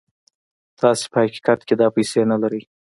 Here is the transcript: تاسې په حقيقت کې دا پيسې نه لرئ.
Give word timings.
تاسې 0.79 1.05
په 1.11 1.17
حقيقت 1.23 1.59
کې 1.67 1.75
دا 1.81 1.87
پيسې 1.95 2.21
نه 2.31 2.37
لرئ. 2.41 2.61